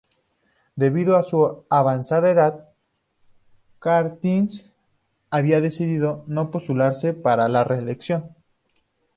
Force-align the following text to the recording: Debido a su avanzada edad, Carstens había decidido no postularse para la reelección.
Debido 0.75 1.15
a 1.15 1.21
su 1.23 1.63
avanzada 1.69 2.31
edad, 2.31 2.69
Carstens 3.77 4.65
había 5.29 5.61
decidido 5.61 6.23
no 6.25 6.49
postularse 6.49 7.13
para 7.13 7.47
la 7.49 7.63
reelección. 7.63 8.35